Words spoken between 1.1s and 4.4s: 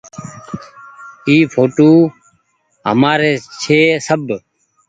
اي ڦوٽو همآري ڇي۔ سب۔